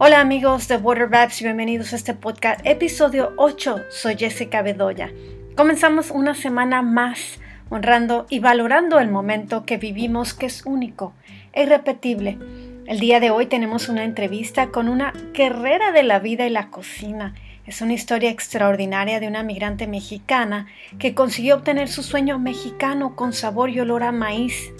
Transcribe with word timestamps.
Hola 0.00 0.20
amigos 0.20 0.68
de 0.68 0.76
Water 0.76 1.08
Babs, 1.08 1.42
bienvenidos 1.42 1.92
a 1.92 1.96
este 1.96 2.14
podcast, 2.14 2.60
episodio 2.62 3.32
8. 3.36 3.86
Soy 3.90 4.14
Jessica 4.16 4.62
Bedoya. 4.62 5.10
Comenzamos 5.56 6.12
una 6.12 6.36
semana 6.36 6.82
más 6.82 7.40
honrando 7.68 8.24
y 8.30 8.38
valorando 8.38 9.00
el 9.00 9.10
momento 9.10 9.66
que 9.66 9.76
vivimos 9.76 10.34
que 10.34 10.46
es 10.46 10.64
único 10.64 11.14
e 11.52 11.64
irrepetible. 11.64 12.38
El 12.86 13.00
día 13.00 13.18
de 13.18 13.30
hoy 13.30 13.46
tenemos 13.46 13.88
una 13.88 14.04
entrevista 14.04 14.68
con 14.68 14.88
una 14.88 15.12
guerrera 15.34 15.90
de 15.90 16.04
la 16.04 16.20
vida 16.20 16.46
y 16.46 16.50
la 16.50 16.70
cocina. 16.70 17.34
Es 17.66 17.82
una 17.82 17.94
historia 17.94 18.30
extraordinaria 18.30 19.18
de 19.18 19.26
una 19.26 19.42
migrante 19.42 19.88
mexicana 19.88 20.68
que 21.00 21.14
consiguió 21.14 21.56
obtener 21.56 21.88
su 21.88 22.04
sueño 22.04 22.38
mexicano 22.38 23.16
con 23.16 23.32
sabor 23.32 23.70
y 23.70 23.80
olor 23.80 24.04
a 24.04 24.12
maíz 24.12 24.70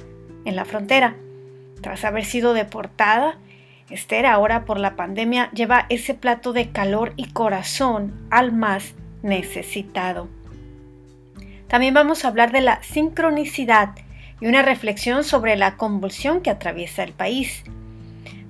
en 0.44 0.54
la 0.54 0.64
frontera. 0.64 1.16
Tras 1.80 2.04
haber 2.04 2.24
sido 2.24 2.54
deportada, 2.54 3.36
Esther 3.90 4.26
ahora 4.26 4.64
por 4.64 4.78
la 4.78 4.96
pandemia 4.96 5.50
lleva 5.52 5.86
ese 5.88 6.14
plato 6.14 6.52
de 6.52 6.70
calor 6.70 7.14
y 7.16 7.32
corazón 7.32 8.12
al 8.30 8.52
más 8.52 8.94
necesitado. 9.22 10.28
También 11.68 11.94
vamos 11.94 12.24
a 12.24 12.28
hablar 12.28 12.52
de 12.52 12.60
la 12.60 12.82
sincronicidad 12.82 13.90
y 14.40 14.46
una 14.46 14.62
reflexión 14.62 15.24
sobre 15.24 15.56
la 15.56 15.76
convulsión 15.76 16.42
que 16.42 16.50
atraviesa 16.50 17.02
el 17.02 17.12
país. 17.12 17.64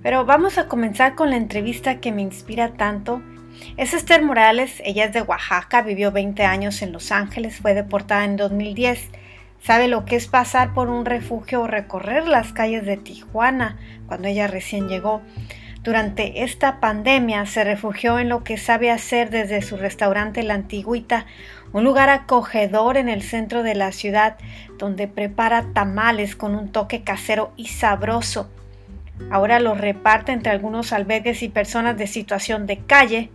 Pero 0.03 0.25
vamos 0.25 0.59
a 0.59 0.69
comenzar 0.69 1.15
con 1.15 1.31
la 1.31 1.37
entrevista 1.37 2.01
que 2.01 2.13
me 2.13 2.23
inspira 2.23 2.75
tanto. 2.75 3.23
Es 3.77 3.95
Esther 3.95 4.23
Morales, 4.23 4.81
ella 4.85 5.07
es 5.07 5.13
de 5.13 5.23
Oaxaca, 5.23 5.83
vivió 5.83 6.13
20 6.13 6.45
años 6.45 6.83
en 6.83 6.93
Los 6.93 7.11
Ángeles, 7.11 7.59
fue 7.61 7.75
deportada 7.75 8.25
en 8.25 8.37
2010 8.37 9.09
Sabe 9.61 9.89
lo 9.89 10.05
que 10.05 10.17
es 10.17 10.29
pasar 10.29 10.73
por 10.73 10.89
un 10.89 11.05
refugio 11.05 11.63
o 11.63 11.67
recorrer 11.67 12.27
las 12.27 12.53
calles 12.53 12.87
de 12.87 12.97
Tijuana 12.97 13.77
cuando 14.07 14.29
ella 14.29 14.47
recién 14.47 14.89
llegó. 14.89 15.21
Durante 15.83 16.43
esta 16.43 16.81
pandemia 16.81 17.47
se 17.47 17.65
refugió 17.65 18.19
en 18.19 18.29
lo 18.29 18.45
que 18.45 18.57
sabe 18.57 18.91
hacer 18.91 19.31
desde 19.31 19.63
su 19.63 19.77
restaurante 19.77 20.43
La 20.43 20.55
Antigüita, 20.55 21.27
un 21.73 21.85
lugar 21.85 22.09
acogedor 22.09 22.97
en 22.97 23.09
el 23.09 23.23
centro 23.23 23.63
de 23.63 23.75
la 23.75 23.93
ciudad 23.93 24.37
donde 24.79 25.09
prepara 25.09 25.67
tamales 25.73 26.35
con 26.37 26.55
un 26.55 26.71
toque 26.71 27.03
casero 27.03 27.53
y 27.57 27.67
sabroso. 27.67 28.51
Ahora 29.31 29.61
los 29.61 29.79
reparte 29.79 30.33
entre 30.33 30.53
algunos 30.53 30.93
albergues 30.93 31.43
y 31.43 31.49
personas 31.49 31.97
de 31.97 32.07
situación 32.07 32.67
de 32.67 32.79
calle 32.79 33.31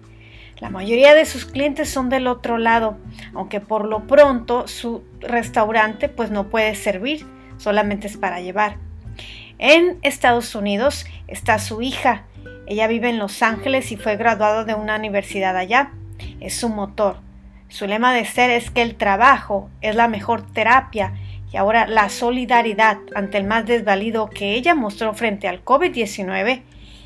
la 0.64 0.69
mayoría 0.69 1.14
de 1.14 1.25
sus 1.25 1.44
clientes 1.44 1.89
son 1.89 2.08
del 2.08 2.25
otro 2.25 2.58
lado, 2.58 2.97
aunque 3.33 3.59
por 3.59 3.83
lo 3.83 4.08
pronto 4.08 4.66
su 4.70 5.03
restaurante 5.20 6.08
pues 6.08 6.31
no 6.31 6.47
puede 6.47 6.73
servir, 6.75 7.25
solamente 7.58 8.08
es 8.08 8.16
para 8.16 8.39
llevar. 8.39 8.78
En 9.59 9.97
Estados 10.03 10.55
Unidos 10.55 11.05
está 11.28 11.59
su 11.59 11.81
hija. 11.81 12.23
Ella 12.66 12.88
vive 12.88 13.09
en 13.09 13.20
Los 13.20 13.44
Ángeles 13.44 13.92
y 13.92 13.97
fue 13.97 14.16
graduada 14.16 14.64
de 14.64 14.73
una 14.73 14.95
universidad 14.95 15.58
allá. 15.58 15.92
Es 16.39 16.55
su 16.55 16.70
motor. 16.70 17.17
Su 17.67 17.86
lema 17.86 18.14
de 18.14 18.23
ser 18.23 18.50
es 18.50 18.72
que 18.72 18.83
el 18.83 18.95
trabajo 18.95 19.70
es 19.81 19.98
la 19.98 20.08
mejor 20.08 20.50
terapia 20.50 21.14
y 21.52 21.58
ahora 21.58 21.88
la 21.88 22.08
solidaridad 22.08 23.00
ante 23.16 23.38
el 23.38 23.44
más 23.44 23.66
desvalido 23.66 24.30
que 24.30 24.53
ella 24.53 24.75
mostró 24.75 25.14
frente 25.14 25.50
al 25.50 25.66
COVID-19 25.66 26.61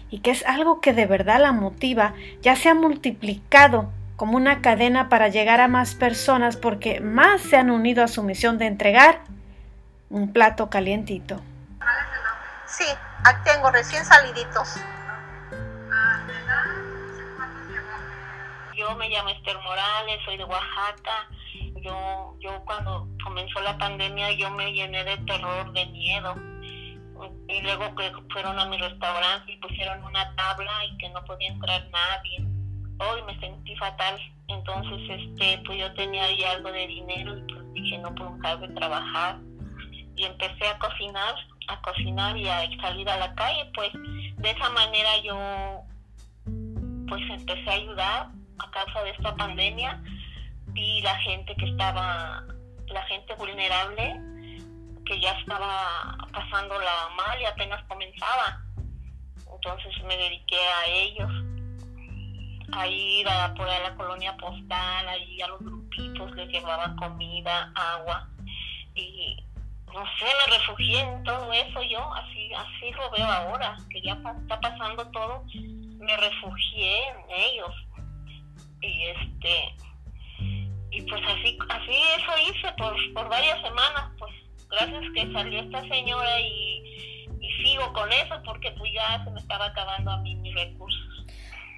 y 0.10 0.20
que 0.20 0.32
es 0.32 0.46
algo 0.46 0.82
que 0.82 0.94
de 0.94 1.06
verdad 1.06 1.40
la 1.40 1.52
motiva, 1.52 2.14
ya 2.42 2.56
se 2.56 2.70
ha 2.70 2.74
multiplicado 2.74 3.92
como 4.16 4.36
una 4.36 4.62
cadena 4.62 5.10
para 5.10 5.28
llegar 5.28 5.62
a 5.62 5.68
más 5.68 5.96
personas 5.96 6.58
porque 6.58 7.00
más 7.00 7.42
se 7.42 7.58
han 7.58 7.70
unido 7.70 8.04
a 8.04 8.08
su 8.08 8.24
misión 8.24 8.58
de 8.58 8.66
entregar 8.66 9.22
un 10.10 10.34
plato 10.34 10.70
calientito. 10.70 11.42
Sí, 12.66 12.86
aquí 13.24 13.40
tengo 13.44 13.70
recién 13.72 14.04
saliditos. 14.04 14.80
Yo 18.76 18.96
me 18.96 19.10
llamo 19.10 19.30
Esther 19.30 19.58
Morales, 19.64 20.20
soy 20.24 20.38
de 20.38 20.44
Oaxaca. 20.46 21.28
Yo, 21.82 22.36
yo 22.40 22.64
cuando 22.66 23.08
comenzó 23.24 23.60
la 23.62 23.78
pandemia 23.78 24.32
yo 24.32 24.50
me 24.52 24.72
llené 24.72 25.04
de 25.04 25.18
terror, 25.18 25.72
de 25.74 25.86
miedo 25.88 26.36
y 27.48 27.62
luego 27.62 27.96
que 27.96 28.12
fueron 28.32 28.60
a 28.60 28.66
mi 28.66 28.78
restaurante 28.78 29.52
y 29.52 29.58
pusieron 29.58 30.04
una 30.04 30.36
tabla 30.36 30.86
y 30.86 30.98
que 30.98 31.10
no 31.10 31.24
podía 31.24 31.50
entrar 31.50 31.88
nadie. 31.92 32.46
Hoy 33.00 33.22
me 33.24 33.40
sentí 33.40 33.76
fatal, 33.76 34.20
entonces 34.48 35.22
este 35.22 35.62
pues 35.66 35.80
yo 35.80 35.94
tenía 35.94 36.26
ahí 36.26 36.44
algo 36.44 36.72
de 36.72 36.88
dinero 36.88 37.38
y 37.38 37.42
pues 37.54 37.74
dije 37.74 37.98
no 38.00 38.14
puedo 38.16 38.36
dejar 38.38 38.60
de 38.60 38.68
trabajar 38.70 39.38
y 40.16 40.26
empecé 40.26 40.68
a 40.68 40.80
cocinar, 40.80 41.36
a 41.68 41.82
cocinar 41.82 42.36
y 42.36 42.48
a 42.48 42.68
salir 42.82 43.08
a 43.10 43.18
la 43.18 43.36
calle, 43.36 43.72
pues 43.76 43.92
de 43.94 44.50
esa 44.50 44.70
manera 44.72 45.10
yo 45.24 45.84
pues 47.08 47.22
empecé 47.30 47.70
a 47.70 47.74
ayudar 47.74 48.28
a 48.60 48.72
causa 48.72 49.04
de 49.04 49.12
esta 49.12 49.36
pandemia. 49.36 50.02
Vi 50.68 51.02
la 51.02 51.16
gente 51.20 51.56
que 51.56 51.66
estaba, 51.66 52.44
la 52.88 53.02
gente 53.04 53.34
vulnerable 53.36 54.20
que 55.08 55.20
ya 55.20 55.32
estaba 55.32 56.18
pasándola 56.34 57.10
mal 57.16 57.42
y 57.42 57.46
apenas 57.46 57.84
comenzaba. 57.86 58.62
Entonces 59.54 60.04
me 60.04 60.18
dediqué 60.18 60.60
a 60.60 60.86
ellos, 60.88 61.32
a 62.74 62.88
ir 62.88 63.28
a 63.28 63.46
a 63.46 63.80
la 63.80 63.96
colonia 63.96 64.36
postal, 64.38 65.08
ahí 65.08 65.42
a 65.42 65.48
los 65.48 65.60
grupitos, 65.60 66.32
les 66.36 66.50
llevaba 66.50 66.96
comida, 66.98 67.72
agua 67.76 68.28
y 68.96 69.38
no 69.94 70.04
sé, 70.20 70.26
me 70.26 70.58
refugié 70.58 71.00
en 71.00 71.24
todo 71.24 71.52
eso 71.54 71.82
yo, 71.84 72.14
así, 72.14 72.52
así 72.54 72.92
lo 72.92 73.10
veo 73.12 73.26
ahora, 73.26 73.78
que 73.90 74.02
ya 74.02 74.14
está 74.14 74.60
pasando 74.60 75.10
todo, 75.12 75.44
me 75.54 76.18
refugié 76.18 77.08
en 77.08 77.18
ellos. 77.32 77.74
Y 78.82 79.04
este, 79.06 79.76
y 80.92 81.02
pues 81.02 81.22
así, 81.26 81.58
así 81.70 81.96
eso 82.18 82.52
hice 82.52 82.72
por, 82.74 82.96
por 83.14 83.30
varias 83.30 83.62
semanas, 83.62 84.12
pues 84.20 84.34
gracias 84.70 85.04
que 85.14 85.32
salió 85.32 85.60
esta 85.60 85.82
señora 85.82 86.42
y, 86.42 86.84
sigo 87.64 87.92
con 87.94 88.12
eso 88.12 88.36
porque 88.46 88.72
pues 88.72 88.92
ya 88.94 89.24
se 89.24 89.32
me 89.32 89.40
estaba 89.40 89.66
acabando 89.68 90.12
a 90.12 90.18
mí 90.18 90.36
mis 90.36 90.54
recursos. 90.54 91.26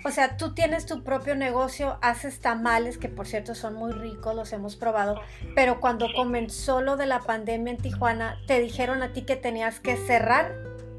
O 0.04 0.10
sea, 0.12 0.36
tú 0.38 0.54
tienes 0.54 0.86
tu 0.86 1.04
propio 1.04 1.36
negocio, 1.36 2.00
haces 2.02 2.42
tamales, 2.42 2.98
que 2.98 3.08
por 3.08 3.28
cierto 3.28 3.56
son 3.56 3.76
muy 3.76 3.92
ricos, 3.92 4.36
los 4.36 4.52
hemos 4.52 4.76
probado, 4.76 5.22
pero 5.56 5.80
cuando 5.80 6.12
comenzó 6.14 6.82
lo 6.82 6.98
de 6.98 7.06
la 7.06 7.20
pandemia 7.22 7.74
en 7.74 7.78
Tijuana, 7.78 8.38
¿te 8.46 8.60
dijeron 8.60 9.04
a 9.04 9.14
ti 9.14 9.26
que 9.26 9.36
tenías 9.36 9.80
que 9.80 9.96
cerrar? 9.96 10.54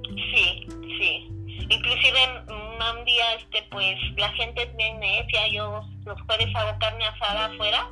Sí, 0.05 0.67
sí. 0.99 1.28
Inclusive 1.69 2.19
un 2.49 3.05
día, 3.05 3.34
este, 3.34 3.62
pues 3.71 3.97
la 4.17 4.31
gente 4.33 4.62
es 4.62 4.77
bien 4.77 4.99
necia, 5.01 5.49
yo 5.49 5.83
los 6.05 6.21
jueves 6.22 6.49
hago 6.55 6.78
carne 6.78 7.05
asada 7.07 7.47
afuera 7.47 7.89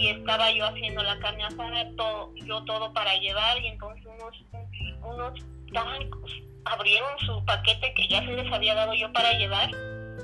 y 0.00 0.08
estaba 0.08 0.50
yo 0.50 0.64
haciendo 0.64 1.02
la 1.02 1.18
carne 1.18 1.44
asada, 1.44 1.84
todo, 1.94 2.32
yo 2.34 2.64
todo 2.64 2.90
para 2.94 3.14
llevar 3.16 3.58
y 3.60 3.66
entonces 3.66 4.06
unos, 4.06 4.46
unos 5.02 5.46
abrieron 6.64 7.18
su 7.18 7.44
paquete 7.44 7.92
que 7.94 8.08
ya 8.08 8.20
se 8.24 8.32
les 8.32 8.50
había 8.50 8.74
dado 8.74 8.94
yo 8.94 9.12
para 9.12 9.32
llevar 9.34 9.70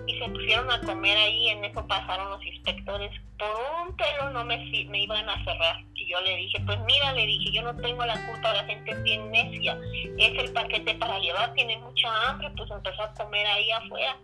y 0.06 0.18
se 0.18 0.28
pusieron 0.30 0.70
a 0.70 0.80
comer 0.80 1.18
ahí, 1.18 1.48
en 1.48 1.64
eso 1.64 1.86
pasaron 1.86 2.30
los 2.30 2.46
inspectores, 2.46 3.10
por 3.38 3.48
un 3.82 3.96
pelo 3.96 4.30
no 4.30 4.44
me, 4.44 4.56
me 4.88 5.02
iban 5.02 5.28
a 5.28 5.44
cerrar 5.44 5.84
y 5.94 6.10
yo 6.10 6.20
le 6.22 6.36
dije, 6.36 6.58
pues 6.64 6.78
mira, 6.86 7.12
le 7.12 7.26
dije, 7.26 7.52
yo 7.52 7.62
no 7.62 7.76
tengo 7.76 8.06
la 8.06 8.14
culpa, 8.26 8.54
la 8.54 8.64
gente 8.64 8.92
es 8.92 9.02
bien 9.02 9.30
necia, 9.30 9.78
es 10.16 10.38
el 10.38 10.52
paquete 10.54 10.94
para 10.94 11.18
llevar, 11.18 11.52
tiene 11.52 11.76
mucha 11.78 12.08
hambre, 12.28 12.50
pues 12.56 12.70
empezó 12.70 13.02
a 13.02 13.12
comer 13.12 13.46
ahí 13.46 13.70
afuera 13.72 14.16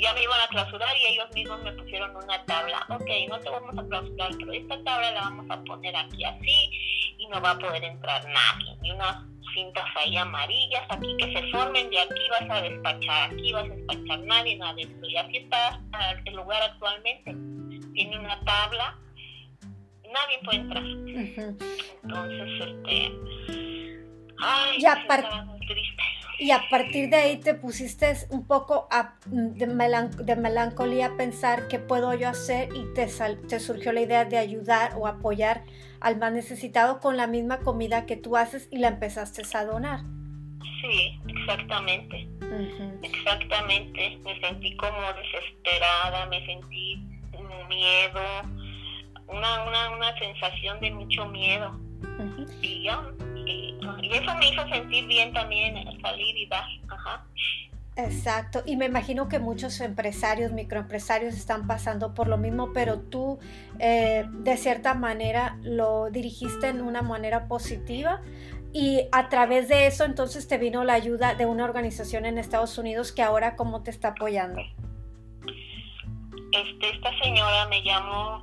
ya 0.00 0.14
me 0.14 0.22
iban 0.22 0.40
a 0.40 0.48
clausurar 0.48 0.96
y 0.96 1.06
ellos 1.06 1.28
mismos 1.34 1.62
me 1.62 1.72
pusieron 1.72 2.14
una 2.16 2.44
tabla. 2.44 2.84
Ok, 2.88 3.08
no 3.28 3.38
te 3.38 3.50
vamos 3.50 3.78
a 3.78 3.86
clausurar, 3.86 4.30
pero 4.38 4.52
esta 4.52 4.82
tabla 4.84 5.10
la 5.12 5.20
vamos 5.22 5.46
a 5.50 5.62
poner 5.62 5.94
aquí 5.96 6.24
así 6.24 6.70
y 7.18 7.26
no 7.28 7.40
va 7.40 7.52
a 7.52 7.58
poder 7.58 7.84
entrar 7.84 8.24
nadie. 8.24 8.76
Y 8.82 8.90
unas 8.90 9.16
cintas 9.54 9.84
ahí 9.96 10.16
amarillas, 10.16 10.82
aquí 10.88 11.16
que 11.18 11.32
se 11.32 11.50
formen, 11.50 11.90
de 11.90 12.00
aquí 12.00 12.28
vas 12.30 12.50
a 12.50 12.62
despachar, 12.62 13.30
aquí 13.32 13.52
vas 13.52 13.64
a 13.64 13.74
despachar 13.74 14.18
nadie, 14.20 14.56
nada 14.56 14.74
de. 14.74 14.88
Y 15.02 15.16
así 15.16 15.36
está 15.36 15.80
el 16.24 16.34
lugar 16.34 16.62
actualmente. 16.62 17.34
Tiene 17.94 18.18
una 18.18 18.40
tabla, 18.44 18.98
nadie 20.02 20.38
puede 20.44 20.58
entrar. 20.58 20.82
Entonces, 22.02 22.66
este. 22.66 23.12
Ay, 24.44 24.80
ya, 24.80 25.06
triste 25.68 26.11
y 26.42 26.50
a 26.50 26.68
partir 26.68 27.08
de 27.08 27.16
ahí 27.16 27.36
te 27.36 27.54
pusiste 27.54 28.12
un 28.30 28.44
poco 28.44 28.88
de, 29.26 29.66
melancolía 30.36 31.06
a 31.06 31.16
pensar 31.16 31.68
qué 31.68 31.78
puedo 31.78 32.12
yo 32.14 32.28
hacer 32.28 32.68
y 32.74 32.92
te, 32.94 33.06
te 33.48 33.60
surgió 33.60 33.92
la 33.92 34.00
idea 34.00 34.24
de 34.24 34.38
ayudar 34.38 34.94
o 34.98 35.06
apoyar 35.06 35.62
al 36.00 36.18
más 36.18 36.32
necesitado 36.32 36.98
con 36.98 37.16
la 37.16 37.28
misma 37.28 37.60
comida 37.60 38.06
que 38.06 38.16
tú 38.16 38.36
haces 38.36 38.66
y 38.72 38.78
la 38.78 38.88
empezaste 38.88 39.42
a 39.56 39.64
donar. 39.64 40.00
Sí, 40.80 41.20
exactamente. 41.28 42.28
Exactamente. 43.02 44.18
Me 44.24 44.40
sentí 44.40 44.76
como 44.76 44.98
desesperada, 45.12 46.26
me 46.26 46.44
sentí 46.44 47.06
miedo, 47.68 48.20
una, 49.28 49.62
una, 49.62 49.90
una 49.90 50.18
sensación 50.18 50.80
de 50.80 50.90
mucho 50.90 51.24
miedo. 51.26 51.78
Y 52.60 52.82
ya 52.82 53.00
y, 53.52 53.78
eso 54.12 54.34
me 54.36 54.48
hizo 54.48 54.66
sentir 54.68 55.06
bien 55.06 55.32
también, 55.32 55.74
salir 56.00 56.36
y 56.36 56.46
dar. 56.46 56.64
Ajá. 56.88 57.24
Exacto, 57.94 58.62
y 58.64 58.76
me 58.76 58.86
imagino 58.86 59.28
que 59.28 59.38
muchos 59.38 59.78
empresarios, 59.80 60.50
microempresarios 60.52 61.34
están 61.34 61.66
pasando 61.66 62.14
por 62.14 62.26
lo 62.26 62.38
mismo, 62.38 62.72
pero 62.72 63.00
tú 63.00 63.38
eh, 63.78 64.24
de 64.30 64.56
cierta 64.56 64.94
manera 64.94 65.58
lo 65.62 66.10
dirigiste 66.10 66.68
en 66.68 66.80
una 66.80 67.02
manera 67.02 67.48
positiva 67.48 68.22
y 68.72 69.02
a 69.12 69.28
través 69.28 69.68
de 69.68 69.86
eso 69.86 70.04
entonces 70.04 70.48
te 70.48 70.56
vino 70.56 70.84
la 70.84 70.94
ayuda 70.94 71.34
de 71.34 71.44
una 71.44 71.64
organización 71.64 72.24
en 72.24 72.38
Estados 72.38 72.78
Unidos 72.78 73.12
que 73.12 73.20
ahora 73.20 73.56
cómo 73.56 73.82
te 73.82 73.90
está 73.90 74.08
apoyando. 74.08 74.62
Este, 76.52 76.90
esta 76.94 77.10
señora 77.22 77.66
me 77.68 77.82
llamó, 77.82 78.42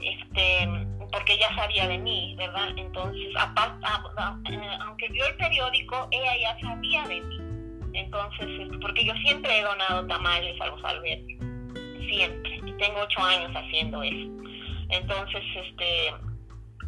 este, 0.00 0.66
porque 1.12 1.34
ella 1.34 1.54
sabía 1.54 1.88
de 1.88 1.98
mí, 1.98 2.34
¿verdad? 2.36 2.68
Entonces, 2.76 3.34
aparte, 3.36 3.86
eh, 4.52 4.60
aunque 4.82 5.08
vio 5.08 5.26
el 5.26 5.36
periódico, 5.36 6.08
ella 6.10 6.36
ya 6.40 6.60
sabía 6.60 7.02
de 7.04 7.20
mí. 7.20 7.38
Entonces, 7.94 8.46
porque 8.80 9.04
yo 9.04 9.14
siempre 9.16 9.58
he 9.58 9.62
donado 9.62 10.06
tamales 10.06 10.60
a 10.60 10.66
los 10.66 10.84
albergues, 10.84 11.38
siempre, 12.08 12.60
tengo 12.78 13.00
ocho 13.00 13.20
años 13.20 13.52
haciendo 13.54 14.02
eso. 14.02 14.30
Entonces, 14.90 15.42
este, 15.54 16.14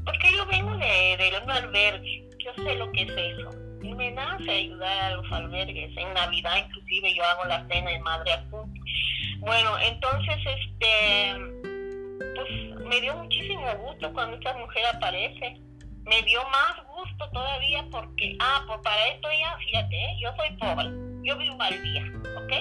porque 0.05 0.33
yo 0.37 0.47
vengo 0.47 0.77
de, 0.77 1.17
de 1.17 1.41
un 1.43 1.51
albergue, 1.51 2.29
yo 2.39 2.53
sé 2.65 2.75
lo 2.77 2.91
que 2.93 3.03
es 3.03 3.11
eso. 3.11 3.51
Y 3.83 3.95
me 3.95 4.13
nace 4.13 4.51
ayudar 4.51 5.03
a 5.03 5.17
los 5.17 5.33
albergues. 5.33 5.97
En 5.97 6.15
Navidad 6.15 6.65
inclusive 6.67 7.15
yo 7.15 7.25
hago 7.25 7.45
la 7.47 7.67
cena 7.67 7.93
en 7.93 8.03
Madre 8.03 8.33
Apunte. 8.33 8.81
Bueno, 9.41 9.77
entonces, 9.81 10.37
este, 10.47 11.62
pues 12.19 12.87
me 12.87 13.01
dio 13.01 13.15
muchísimo 13.17 13.67
gusto 13.77 14.13
cuando 14.13 14.37
esta 14.37 14.57
mujer 14.57 14.85
aparece. 14.95 15.61
Me 16.05 16.21
dio 16.23 16.41
más 16.49 16.85
gusto 16.97 17.31
todavía 17.31 17.87
porque, 17.91 18.37
ah, 18.41 18.65
pues 18.67 18.81
para 18.83 19.09
esto 19.09 19.29
ya, 19.39 19.57
fíjate, 19.59 19.97
¿eh? 19.97 20.17
yo 20.21 20.31
soy 20.37 20.57
pobre, 20.57 20.91
yo 21.23 21.37
vivo 21.39 21.63
al 21.63 21.83
día, 21.83 22.13
¿ok? 22.37 22.53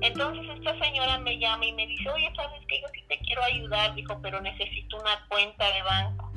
Entonces 0.00 0.44
esta 0.56 0.76
señora 0.84 1.18
me 1.18 1.38
llama 1.38 1.66
y 1.66 1.72
me 1.72 1.86
dice, 1.86 2.10
oye, 2.10 2.30
sabes 2.34 2.60
que 2.66 2.80
yo 2.80 2.88
sí 2.92 3.00
te 3.08 3.18
quiero 3.18 3.44
ayudar, 3.44 3.94
dijo, 3.94 4.18
pero 4.20 4.40
necesito 4.40 4.96
una 4.96 5.24
cuenta 5.28 5.72
de 5.72 5.82
banco 5.82 6.28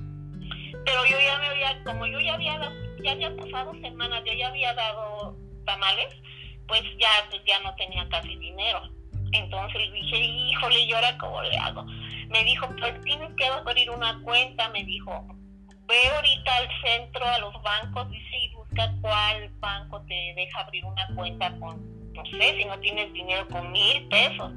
pero 0.86 1.06
yo 1.06 1.18
ya 1.20 1.38
me 1.38 1.48
había, 1.48 1.84
como 1.84 2.06
yo 2.08 2.20
ya 2.20 2.34
había, 2.34 2.60
ya 3.04 3.12
había 3.12 3.36
pasado 3.36 3.74
semanas, 3.82 4.24
yo 4.26 4.34
ya 4.34 4.48
había 4.48 4.74
dado 4.74 5.38
tamales, 5.66 6.08
pues 6.68 6.82
ya, 7.00 7.10
ya 7.46 7.60
no 7.60 7.76
tenía 7.76 8.08
casi 8.10 8.36
dinero. 8.38 8.82
Entonces 9.34 9.94
dije, 9.94 10.18
híjole, 10.18 10.80
¿y 10.80 10.94
ahora 10.94 11.18
cómo 11.18 11.42
le 11.44 11.58
hago? 11.58 11.84
Me 12.30 12.44
dijo, 12.44 12.68
pues 12.78 13.02
tienes 13.02 13.34
que 13.36 13.46
abrir 13.46 13.90
una 13.90 14.22
cuenta, 14.24 14.70
me 14.70 14.84
dijo, 14.84 15.26
ve 15.88 15.98
ahorita 16.16 16.56
al 16.58 16.70
centro, 16.84 17.26
a 17.26 17.40
los 17.40 17.54
bancos, 17.62 18.10
dice, 18.10 18.38
y 18.38 18.54
busca 18.56 18.92
cuál 19.02 19.50
banco 19.60 20.02
te 20.08 20.34
deja 20.36 20.62
abrir 20.62 20.86
una 20.86 21.08
cuenta 21.16 21.52
con, 21.60 22.14
no 22.14 22.26
sé, 22.26 22.58
si 22.58 22.66
no 22.66 22.80
tienes 22.80 23.12
dinero, 23.14 23.48
con 23.48 23.72
mil 23.72 24.08
pesos 24.10 24.52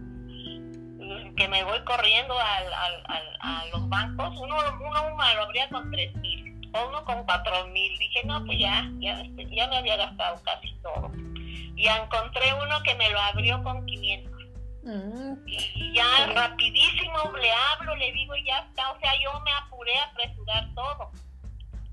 que 1.36 1.48
me 1.48 1.64
voy 1.64 1.78
corriendo 1.84 2.34
al, 2.38 2.72
al, 2.72 3.36
a 3.40 3.66
los 3.72 3.88
bancos, 3.88 4.34
uno, 4.40 4.56
uno 4.80 5.10
lo 5.10 5.42
abría 5.42 5.68
con 5.68 5.90
tres 5.90 6.14
mil, 6.16 6.60
uno 6.72 7.04
con 7.04 7.24
cuatro 7.24 7.66
mil. 7.68 7.96
Dije, 7.98 8.22
no, 8.24 8.44
pues 8.44 8.58
ya, 8.58 8.88
ya, 8.98 9.22
ya 9.50 9.68
me 9.68 9.76
había 9.76 9.96
gastado 9.96 10.40
casi 10.44 10.74
todo. 10.82 11.10
Y 11.76 11.86
encontré 11.88 12.54
uno 12.54 12.82
que 12.84 12.94
me 12.94 13.10
lo 13.10 13.20
abrió 13.20 13.62
con 13.62 13.84
500. 13.84 14.32
Mm. 14.84 15.46
y 15.46 15.94
ya 15.94 16.26
rapidísimo 16.26 17.32
le 17.40 17.50
hablo, 17.50 17.96
le 17.96 18.12
digo, 18.12 18.34
ya 18.44 18.58
está. 18.58 18.92
O 18.92 19.00
sea, 19.00 19.12
yo 19.22 19.40
me 19.40 19.52
apuré 19.52 19.96
a 19.98 20.04
apresurar 20.04 20.68
todo. 20.74 21.10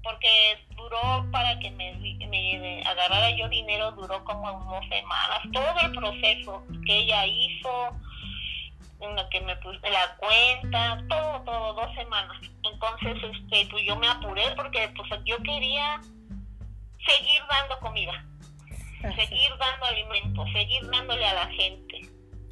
Porque 0.04 0.66
duró 0.76 1.26
para 1.32 1.58
que 1.60 1.70
me, 1.72 1.94
me 1.94 2.84
agarrara 2.86 3.30
yo 3.38 3.48
dinero, 3.50 3.92
duró 3.92 4.24
como 4.24 4.52
dos 4.66 4.84
semanas. 4.90 5.40
Todo 5.54 5.80
el 5.80 5.92
proceso 5.92 6.64
que 6.86 6.98
ella 6.98 7.26
hizo, 7.28 7.96
en 9.02 9.16
la 9.16 9.28
que 9.30 9.42
me 9.42 9.56
puse 9.58 9.90
la 9.90 10.16
cuenta, 10.18 11.04
todo, 11.08 11.42
todo, 11.44 11.74
dos 11.74 11.96
semanas. 11.96 12.38
Entonces, 12.64 13.18
este, 13.24 13.68
pues 13.70 13.84
yo 13.86 13.96
me 13.96 14.08
apuré 14.08 14.44
porque 14.56 14.92
pues 14.96 15.10
yo 15.26 15.38
quería 15.44 16.02
seguir 17.06 17.42
dando 17.50 17.80
comida, 17.80 18.26
seguir 19.02 19.52
dando 19.58 19.86
alimentos, 19.86 20.50
seguir 20.52 20.90
dándole 20.90 21.26
a 21.26 21.34
la 21.34 21.48
gente. 21.48 22.11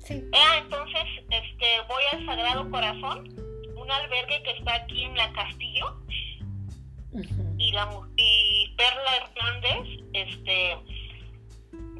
Sí. 0.09 0.23
Ah, 0.33 0.57
entonces, 0.57 1.03
este, 1.29 1.65
voy 1.87 2.01
al 2.11 2.25
Sagrado 2.25 2.69
Corazón, 2.71 3.29
un 3.75 3.91
albergue 3.91 4.41
que 4.41 4.51
está 4.57 4.73
aquí 4.73 5.03
en 5.03 5.15
la 5.15 5.31
Castillo, 5.33 5.97
y 7.59 7.71
la 7.73 7.87
y 8.17 8.73
Perla 8.75 9.17
Hernández, 9.17 9.99
este 10.13 10.77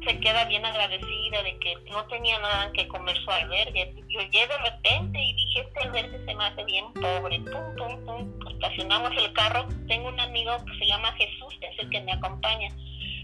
se 0.04 0.18
queda 0.18 0.44
bien 0.46 0.64
agradecida 0.64 1.42
de 1.42 1.58
que 1.58 1.76
no 1.90 2.04
tenía 2.06 2.38
nada 2.38 2.72
que 2.72 2.88
comer 2.88 3.16
su 3.18 3.30
albergue. 3.30 3.94
Yo 4.08 4.20
llegué 4.20 4.46
de 4.46 4.58
repente 4.58 5.22
y 5.22 5.34
dije, 5.34 5.60
este 5.60 5.80
albergue 5.80 6.24
se 6.24 6.34
me 6.34 6.44
hace 6.44 6.64
bien 6.64 6.92
pobre. 6.94 7.38
Pum, 7.40 7.76
pum, 7.76 8.04
pum. 8.06 8.50
Estacionamos 8.50 9.12
el 9.16 9.32
carro. 9.34 9.68
Tengo 9.88 10.08
un 10.08 10.18
amigo 10.18 10.56
que 10.64 10.78
se 10.78 10.86
llama 10.86 11.12
Jesús, 11.12 11.54
es 11.60 11.78
el 11.78 11.90
que 11.90 12.00
me 12.00 12.12
acompaña. 12.12 12.74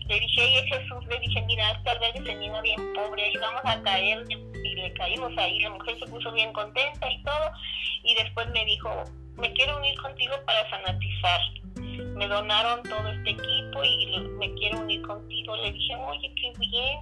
Le 0.06 0.21
dije, 0.21 0.43
oye 0.43 0.69
Jesús, 0.69 1.05
le 1.09 1.19
dije, 1.19 1.43
mira, 1.47 1.73
este 1.73 1.91
albergue 1.91 2.25
se 2.25 2.37
mira 2.37 2.61
bien 2.61 2.93
pobre, 2.94 3.25
ahí 3.25 3.37
vamos 3.41 3.62
a 3.65 3.83
caer. 3.83 4.25
Caímos 4.94 5.33
ahí. 5.38 5.61
La 5.61 5.71
mujer 5.71 5.99
se 5.99 6.06
puso 6.06 6.33
bien 6.33 6.53
contenta 6.53 7.11
y 7.11 7.23
todo. 7.23 7.50
Y 8.05 8.15
después 8.15 8.49
me 8.50 8.65
dijo, 8.65 9.05
me 9.37 9.53
quiero 9.53 9.77
unir 9.79 9.99
contigo 10.00 10.35
para 10.47 10.69
sanatizar 10.71 11.41
me 12.17 12.29
donaron 12.29 12.83
todo 12.83 13.09
este 13.09 13.31
equipo 13.31 13.85
y 13.85 14.19
me 14.38 14.53
quiero 14.55 14.81
unir 14.81 15.03
contigo. 15.03 15.56
Le 15.56 15.73
dije, 15.73 15.97
oye, 15.97 16.33
qué 16.35 16.53
bien. 16.59 16.99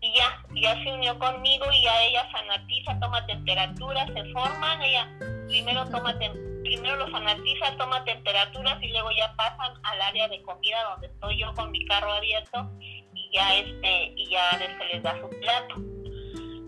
Y 0.00 0.12
ya, 0.14 0.42
ya 0.54 0.82
se 0.82 0.92
unió 0.92 1.18
conmigo 1.18 1.64
y 1.72 1.82
ya 1.82 2.04
ella 2.04 2.30
sanatiza, 2.30 2.98
toma 3.00 3.24
temperatura, 3.26 4.06
se 4.06 4.24
forman, 4.32 4.82
ella 4.82 5.08
primero 5.48 5.84
toma 5.86 6.14
primero 6.62 6.96
lo 6.96 7.10
sanatiza, 7.10 7.76
toma 7.78 8.04
temperaturas 8.04 8.82
y 8.82 8.88
luego 8.88 9.08
ya 9.12 9.32
pasan 9.36 9.72
al 9.84 10.02
área 10.02 10.28
de 10.28 10.42
comida 10.42 10.82
donde 10.90 11.06
estoy 11.06 11.38
yo 11.38 11.54
con 11.54 11.70
mi 11.70 11.84
carro 11.86 12.12
abierto 12.12 12.70
y 12.80 13.30
ya 13.32 13.56
este 13.56 14.12
y 14.16 14.28
ya 14.28 14.50
se 14.58 14.84
les 14.92 15.02
da 15.02 15.18
su 15.20 15.30
plato. 15.40 15.95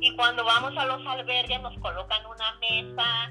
Y 0.00 0.14
cuando 0.16 0.44
vamos 0.44 0.76
a 0.76 0.86
los 0.86 1.04
albergues 1.06 1.60
nos 1.60 1.76
colocan 1.78 2.24
una 2.26 2.54
mesa, 2.60 3.30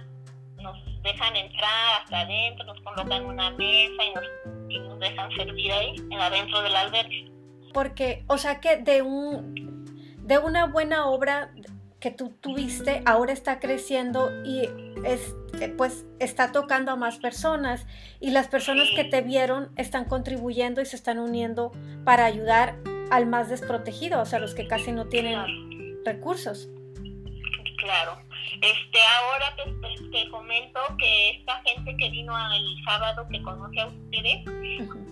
nos 0.62 0.78
dejan 1.02 1.36
entrar 1.36 2.02
hasta 2.02 2.22
adentro, 2.22 2.66
nos 2.66 2.82
colocan 2.82 3.26
una 3.26 3.52
mesa 3.52 4.04
y 4.04 4.14
nos, 4.14 4.26
y 4.70 4.80
nos 4.80 5.00
dejan 5.00 5.32
servir 5.32 5.72
ahí, 5.72 5.96
en 5.96 6.20
adentro 6.20 6.62
del 6.62 6.76
albergue. 6.76 7.32
Porque, 7.74 8.26
o 8.28 8.38
sea 8.38 8.60
que 8.60 8.78
de 8.78 9.02
un 9.02 9.68
de 10.18 10.38
una 10.40 10.66
buena 10.66 11.06
obra 11.06 11.52
que 12.00 12.12
tú 12.12 12.30
tuviste 12.42 13.02
ahora 13.06 13.34
está 13.34 13.60
creciendo 13.60 14.30
y 14.44 14.70
es, 15.04 15.36
eh, 15.60 15.74
pues 15.76 16.06
está 16.20 16.52
tocando 16.52 16.92
a 16.92 16.96
más 16.96 17.18
personas 17.18 17.88
y 18.20 18.32
las 18.32 18.48
personas 18.48 18.88
que 18.96 19.04
te 19.04 19.22
vieron 19.22 19.72
están 19.78 20.06
contribuyendo 20.06 20.82
y 20.82 20.86
se 20.86 20.96
están 20.96 21.18
uniendo 21.18 21.72
para 22.04 22.26
ayudar 22.26 22.76
al 23.10 23.26
más 23.26 23.50
desprotegido, 23.50 24.22
o 24.22 24.26
sea, 24.26 24.40
los 24.40 24.54
que 24.54 24.68
casi 24.68 24.92
no 24.92 25.06
tienen 25.06 25.36
recursos. 26.08 26.70
Claro. 27.78 28.18
Este, 28.62 29.00
ahora 29.20 29.56
te, 29.56 30.30
comento 30.30 30.80
que 30.98 31.30
esta 31.32 31.62
gente 31.64 31.96
que 31.98 32.10
vino 32.10 32.34
el 32.54 32.84
sábado 32.86 33.28
que 33.30 33.42
conoce 33.44 33.82
a 33.82 33.88
ustedes, 33.88 34.46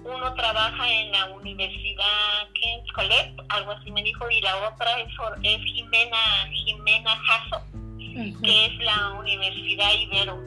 uno 0.03 0.33
trabaja 0.33 0.91
en 0.91 1.11
la 1.11 1.25
universidad 1.31 2.49
King's 2.53 2.91
College, 2.93 3.35
algo 3.49 3.71
así 3.71 3.91
me 3.91 4.01
dijo, 4.03 4.29
y 4.29 4.41
la 4.41 4.69
otra 4.69 4.99
es, 4.99 5.13
es 5.43 5.61
Jimena, 5.63 6.17
Jimena 6.51 7.15
Jasso, 7.17 7.61
que 8.41 8.65
es 8.65 8.77
la 8.79 9.11
Universidad 9.19 9.91
Ibero. 9.93 10.41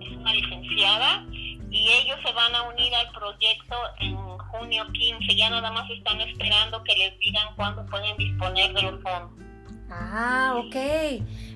Es 0.00 0.16
una 0.16 0.32
licenciada 0.32 1.26
y 1.70 1.90
ellos 1.90 2.16
se 2.24 2.32
van 2.32 2.54
a 2.54 2.62
unir 2.62 2.94
al 2.94 3.10
proyecto 3.12 3.76
en 3.98 4.16
junio 4.16 4.86
15. 4.92 5.36
Ya 5.36 5.50
nada 5.50 5.70
más 5.70 5.90
están 5.90 6.20
esperando 6.20 6.82
que 6.84 6.96
les 6.96 7.18
digan 7.18 7.54
cuándo 7.56 7.84
pueden 7.86 8.16
disponer 8.16 8.72
de 8.72 8.82
los 8.82 9.02
fondos. 9.02 9.47
Ah, 9.90 10.54
ok. 10.58 10.76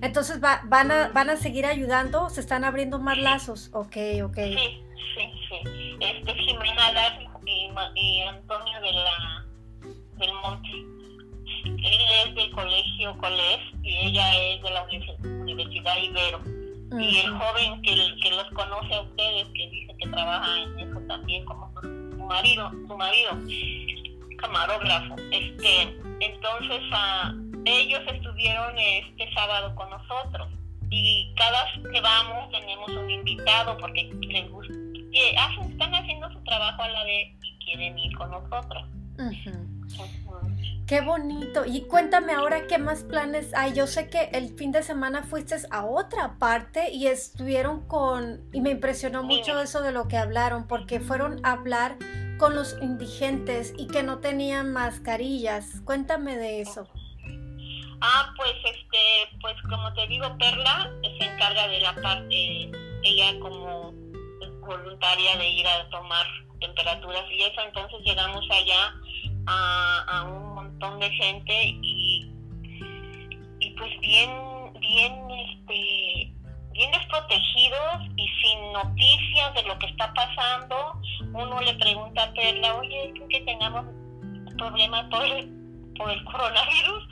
Entonces 0.00 0.40
van, 0.40 0.90
a, 0.90 1.08
van 1.08 1.30
a 1.30 1.36
seguir 1.36 1.66
ayudando, 1.66 2.30
se 2.30 2.40
están 2.40 2.64
abriendo 2.64 2.98
más 2.98 3.18
lazos. 3.18 3.70
Ok, 3.72 3.96
ok. 4.24 4.36
Sí, 4.36 4.82
sí, 5.16 5.30
sí. 5.48 5.96
Este 6.00 6.34
Jimena 6.34 6.92
Lazo 6.92 7.32
y, 7.94 8.20
Antonio 8.22 8.80
de 8.80 8.92
la, 8.92 9.46
del 10.18 10.32
Monte. 10.42 10.68
Él 11.64 12.00
es 12.26 12.34
del 12.34 12.50
colegio 12.52 13.16
Colés 13.18 13.60
y 13.82 14.06
ella 14.06 14.34
es 14.36 14.62
de 14.62 14.70
la 14.70 14.86
Universidad 15.42 15.96
Ibero. 15.98 16.40
Y 16.98 17.18
el 17.18 17.30
joven 17.30 17.80
que, 17.82 17.94
que 18.22 18.30
los 18.30 18.46
conoce 18.52 18.94
a 18.94 19.00
ustedes, 19.02 19.46
que 19.54 19.68
dice 19.70 19.96
que 19.98 20.08
trabaja 20.08 20.62
en 20.62 20.78
eso 20.78 21.00
también, 21.08 21.44
como 21.46 21.72
su, 21.80 21.88
marido, 22.26 22.70
su 22.70 22.96
marido, 22.96 23.38
camarógrafo. 24.38 25.16
Este, 25.30 25.96
entonces, 26.20 26.82
a 26.92 27.34
ellos 27.64 28.00
estuvieron 28.12 28.78
este 28.78 29.32
sábado 29.32 29.74
con 29.74 29.90
nosotros 29.90 30.48
y 30.90 31.34
cada 31.36 31.64
vez 31.64 31.92
que 31.92 32.00
vamos 32.00 32.50
tenemos 32.50 32.90
un 32.90 33.10
invitado 33.10 33.78
porque 33.78 34.12
les 34.20 34.50
gusta, 34.50 34.74
que 35.12 35.36
hacen, 35.38 35.72
están 35.72 35.94
haciendo 35.94 36.30
su 36.32 36.42
trabajo 36.44 36.82
a 36.82 36.88
la 36.88 37.04
vez 37.04 37.28
y 37.42 37.64
quieren 37.64 37.98
ir 37.98 38.16
con 38.16 38.30
nosotros. 38.30 38.84
Qué 40.86 41.00
bonito. 41.00 41.64
Y 41.64 41.82
cuéntame 41.82 42.32
ahora 42.32 42.66
qué 42.66 42.76
más 42.76 43.04
planes 43.04 43.54
hay. 43.54 43.72
Yo 43.72 43.86
sé 43.86 44.10
que 44.10 44.24
el 44.32 44.54
fin 44.56 44.72
de 44.72 44.82
semana 44.82 45.22
fuiste 45.22 45.54
a 45.70 45.86
otra 45.86 46.38
parte 46.38 46.90
y 46.90 47.06
estuvieron 47.06 47.86
con, 47.86 48.42
y 48.52 48.60
me 48.60 48.70
impresionó 48.70 49.22
mucho 49.22 49.60
eso 49.60 49.80
de 49.80 49.92
lo 49.92 50.08
que 50.08 50.18
hablaron, 50.18 50.66
porque 50.66 51.00
fueron 51.00 51.40
a 51.44 51.52
hablar 51.52 51.96
con 52.38 52.54
los 52.54 52.76
indigentes 52.82 53.72
y 53.78 53.86
que 53.86 54.02
no 54.02 54.18
tenían 54.18 54.72
mascarillas. 54.72 55.80
Cuéntame 55.84 56.36
de 56.36 56.60
eso. 56.60 56.86
Ah, 58.04 58.32
pues 58.36 58.52
este, 58.64 59.38
pues 59.40 59.54
como 59.70 59.94
te 59.94 60.08
digo, 60.08 60.26
Perla 60.36 60.90
se 61.02 61.24
encarga 61.24 61.68
de 61.68 61.78
la 61.78 61.94
parte, 61.94 62.68
ella 63.04 63.38
como 63.38 63.92
voluntaria 64.66 65.36
de 65.36 65.48
ir 65.48 65.66
a 65.68 65.88
tomar 65.88 66.26
temperaturas 66.58 67.24
y 67.30 67.42
eso, 67.42 67.60
entonces 67.60 68.00
llegamos 68.04 68.44
allá 68.50 68.92
a, 69.46 70.24
un 70.24 70.54
montón 70.54 70.98
de 70.98 71.10
gente 71.10 71.64
y, 71.80 72.28
y 73.60 73.70
pues 73.70 74.00
bien, 74.00 74.30
bien, 74.80 75.30
este, 75.30 76.32
bien 76.72 76.90
desprotegidos 76.90 78.02
y 78.16 78.28
sin 78.42 78.72
noticias 78.72 79.54
de 79.54 79.62
lo 79.62 79.78
que 79.78 79.86
está 79.86 80.12
pasando. 80.12 81.00
Uno 81.34 81.60
le 81.60 81.74
pregunta 81.74 82.24
a 82.24 82.32
Perla, 82.32 82.74
oye, 82.74 83.14
que 83.30 83.40
tengamos 83.42 83.86
problemas 84.58 85.04
por 85.08 85.24
el, 85.24 85.48
por 85.96 86.10
el 86.10 86.24
coronavirus? 86.24 87.11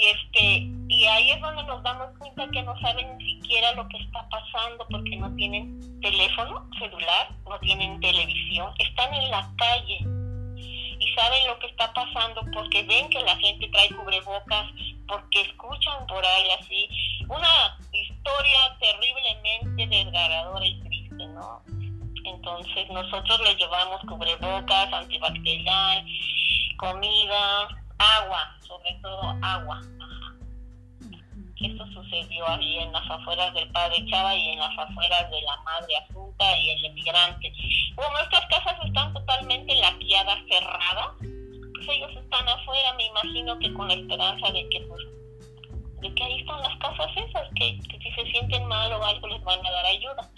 Y 0.00 0.06
este, 0.06 0.66
y 0.88 1.04
ahí 1.04 1.30
es 1.30 1.40
donde 1.42 1.62
nos 1.64 1.82
damos 1.82 2.08
cuenta 2.18 2.48
que 2.50 2.62
no 2.62 2.74
saben 2.80 3.18
ni 3.18 3.34
siquiera 3.34 3.74
lo 3.74 3.86
que 3.88 3.98
está 3.98 4.26
pasando 4.30 4.86
porque 4.90 5.14
no 5.16 5.30
tienen 5.36 6.00
teléfono 6.00 6.66
celular, 6.78 7.28
no 7.46 7.58
tienen 7.58 8.00
televisión, 8.00 8.72
están 8.78 9.12
en 9.12 9.30
la 9.30 9.52
calle 9.58 9.98
y 10.56 11.14
saben 11.14 11.46
lo 11.48 11.58
que 11.58 11.66
está 11.66 11.92
pasando 11.92 12.40
porque 12.50 12.82
ven 12.84 13.10
que 13.10 13.20
la 13.20 13.36
gente 13.36 13.68
trae 13.68 13.90
cubrebocas, 13.90 14.70
porque 15.06 15.42
escuchan 15.42 16.06
por 16.06 16.24
ahí 16.24 16.48
así 16.58 16.88
una 17.28 17.78
historia 17.92 18.78
terriblemente 18.80 19.86
desgarradora 19.86 20.64
y 20.64 20.80
triste, 20.80 21.26
¿no? 21.26 21.62
Entonces 22.24 22.88
nosotros 22.88 23.38
les 23.40 23.58
llevamos 23.58 24.00
cubrebocas, 24.08 24.92
antibacterial, 24.94 26.06
comida, 26.78 27.68
agua, 28.00 28.56
sobre 28.66 28.98
todo 29.02 29.36
agua. 29.42 29.80
Esto 31.60 31.86
sucedió 31.92 32.48
ahí 32.48 32.78
en 32.78 32.90
las 32.90 33.08
afueras 33.10 33.52
del 33.52 33.70
padre 33.70 34.02
Chava 34.06 34.34
y 34.34 34.48
en 34.48 34.58
las 34.58 34.78
afueras 34.78 35.30
de 35.30 35.42
la 35.42 35.56
madre 35.62 35.96
Asunta 35.96 36.58
y 36.58 36.70
el 36.70 36.84
emigrante. 36.86 37.52
Como 37.94 38.18
estas 38.18 38.46
casas 38.46 38.76
están 38.82 39.12
totalmente 39.12 39.74
laqueadas, 39.74 40.38
cerradas, 40.48 41.16
pues 41.18 41.88
ellos 41.88 42.12
están 42.16 42.48
afuera, 42.48 42.94
me 42.96 43.04
imagino 43.06 43.58
que 43.58 43.74
con 43.74 43.88
la 43.88 43.94
esperanza 43.94 44.50
de 44.52 44.68
que 44.70 44.80
pues 44.88 45.02
de 46.00 46.14
que 46.14 46.24
ahí 46.24 46.40
están 46.40 46.62
las 46.62 46.78
casas 46.78 47.10
esas, 47.14 47.48
que, 47.56 47.78
si 47.82 48.10
se 48.12 48.30
sienten 48.30 48.66
mal 48.66 48.90
o 48.94 49.04
algo 49.04 49.28
les 49.28 49.44
van 49.44 49.58
a 49.64 49.70
dar 49.70 49.84
ayuda. 49.84 50.30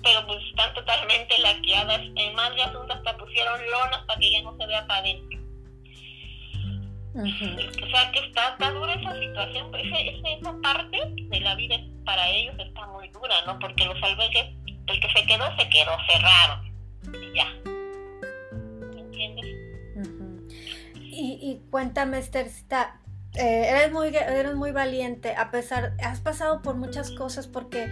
Pero 0.00 0.26
pues 0.28 0.44
están 0.44 0.72
totalmente 0.74 1.36
laqueadas. 1.40 2.02
En 2.14 2.34
Madre 2.36 2.62
Asunta 2.62 2.94
hasta 2.94 3.16
pusieron 3.16 3.58
lonas 3.68 4.02
para 4.06 4.20
que 4.20 4.30
ya 4.30 4.42
no 4.42 4.56
se 4.56 4.66
vea 4.66 4.86
para 4.86 5.00
adentro. 5.00 5.43
O 7.16 7.86
sea 7.90 8.10
que 8.10 8.26
está, 8.26 8.48
está 8.52 8.70
dura 8.72 8.94
esa 8.94 9.14
situación, 9.14 9.70
esa 9.74 10.60
parte 10.62 10.98
de 11.16 11.40
la 11.40 11.54
vida 11.54 11.76
para 12.04 12.28
ellos 12.30 12.56
está 12.58 12.86
muy 12.88 13.08
dura, 13.08 13.34
¿no? 13.46 13.58
Porque 13.60 13.84
los 13.84 14.02
albergues, 14.02 14.46
el 14.66 15.00
que 15.00 15.08
se 15.14 15.26
quedó, 15.26 15.44
se 15.56 15.68
quedó 15.68 15.92
cerrado. 16.10 16.62
Y 17.12 17.36
ya. 17.36 17.46
¿Me 18.94 19.00
entiendes? 19.00 19.46
y, 20.96 21.38
y 21.40 21.70
cuéntame, 21.70 22.18
Esthercita, 22.18 23.00
eh, 23.34 23.66
eres, 23.68 23.92
muy, 23.92 24.08
eres 24.08 24.54
muy 24.54 24.70
valiente, 24.70 25.34
a 25.36 25.50
pesar, 25.50 25.94
has 26.02 26.20
pasado 26.20 26.62
por 26.62 26.76
muchas 26.76 27.10
cosas 27.12 27.48
porque 27.48 27.88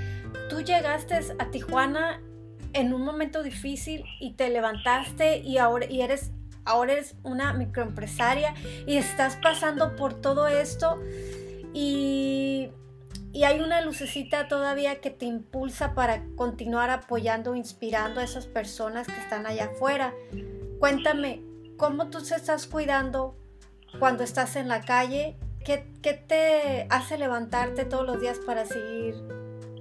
tú 0.48 0.62
llegaste 0.62 1.14
a 1.38 1.50
Tijuana 1.50 2.20
en 2.72 2.94
un 2.94 3.04
momento 3.04 3.42
difícil 3.42 4.04
y 4.20 4.34
te 4.34 4.50
levantaste 4.50 5.38
y 5.38 5.58
ahora 5.58 5.86
y 5.86 6.00
eres 6.02 6.32
ahora 6.64 6.92
eres 6.92 7.16
una 7.22 7.52
microempresaria 7.52 8.54
y 8.86 8.96
estás 8.96 9.36
pasando 9.36 9.96
por 9.96 10.14
todo 10.14 10.46
esto 10.46 11.00
y, 11.72 12.70
hay 13.44 13.60
una 13.60 13.80
lucecita 13.80 14.46
todavía 14.46 15.00
que 15.00 15.10
te 15.10 15.24
impulsa 15.24 15.94
para 15.94 16.22
continuar 16.36 16.90
apoyando, 16.90 17.54
inspirando 17.54 18.20
a 18.20 18.24
esas 18.24 18.46
personas 18.46 19.06
que 19.06 19.18
están 19.18 19.46
allá 19.46 19.70
afuera. 19.72 20.12
Cuéntame, 20.78 21.42
¿cómo 21.78 22.10
tú 22.10 22.22
te 22.22 22.34
estás 22.34 22.66
cuidando 22.66 23.34
cuando 23.98 24.22
estás 24.22 24.54
en 24.56 24.68
la 24.68 24.82
calle? 24.82 25.38
¿Qué, 25.64 25.90
qué 26.02 26.12
te 26.12 26.86
hace 26.90 27.16
levantarte 27.16 27.86
todos 27.86 28.06
los 28.06 28.20
días 28.20 28.38
para 28.38 28.66
seguir 28.66 29.14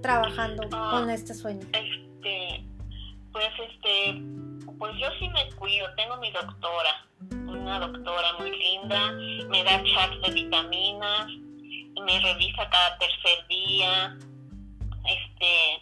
trabajando 0.01 0.63
con 0.69 1.09
ah, 1.09 1.13
este 1.13 1.33
sueño? 1.33 1.67
Este, 1.73 2.65
pues 3.33 3.50
este 3.69 4.21
pues 4.81 4.97
yo 4.97 5.07
sí 5.19 5.29
me 5.29 5.47
cuido, 5.57 5.85
tengo 5.95 6.17
mi 6.17 6.31
doctora, 6.31 7.05
una 7.29 7.77
doctora 7.81 8.33
muy 8.39 8.50
linda, 8.50 9.11
me 9.47 9.63
da 9.63 9.79
chats 9.83 10.19
de 10.23 10.31
vitaminas, 10.31 11.27
me 12.03 12.19
revisa 12.19 12.67
cada 12.67 12.97
tercer 12.97 13.45
día, 13.47 14.17
este, 15.05 15.81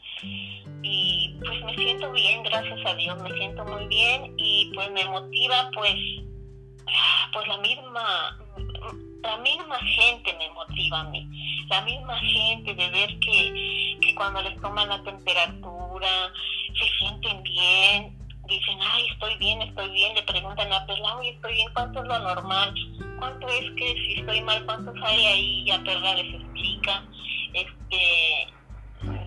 y 0.83 1.33
pues 1.39 1.63
me 1.63 1.75
siento 1.75 2.11
bien, 2.11 2.43
gracias 2.43 2.85
a 2.85 2.93
Dios, 2.95 3.23
me 3.23 3.31
siento 3.37 3.63
muy 3.63 3.87
bien 3.87 4.33
y 4.35 4.69
pues 4.75 4.91
me 4.91 5.05
motiva 5.05 5.71
pues, 5.73 5.95
pues 7.31 7.47
la 7.47 7.57
misma, 7.59 8.37
la 9.23 9.37
misma 9.37 9.79
gente 9.79 10.35
me 10.37 10.49
motiva 10.49 10.99
a 10.99 11.03
mí, 11.05 11.25
la 11.69 11.81
misma 11.83 12.19
gente 12.19 12.75
de 12.75 12.89
ver 12.89 13.17
que, 13.19 13.97
que 14.01 14.15
cuando 14.15 14.41
les 14.41 14.59
toman 14.59 14.89
la 14.89 15.01
temperatura 15.03 16.33
se 16.77 16.85
sienten 16.97 17.43
bien, 17.43 18.18
dicen, 18.49 18.77
ay, 18.81 19.07
estoy 19.11 19.35
bien, 19.37 19.61
estoy 19.61 19.89
bien, 19.91 20.15
le 20.15 20.23
preguntan 20.23 20.73
a 20.73 20.85
Perla, 20.85 21.17
oye, 21.17 21.29
estoy 21.29 21.53
bien, 21.53 21.69
¿cuánto 21.73 22.01
es 22.01 22.07
lo 22.07 22.19
normal? 22.19 22.73
¿Cuánto 23.19 23.47
es 23.47 23.71
que 23.77 23.93
si 23.93 24.19
estoy 24.19 24.41
mal, 24.41 24.65
cuánto 24.65 24.93
sale 24.99 25.27
ahí? 25.27 25.63
Y 25.65 25.71
a 25.71 25.79
Perla 25.83 26.15
les 26.15 26.33
explica, 26.35 27.03
este, 27.53 28.47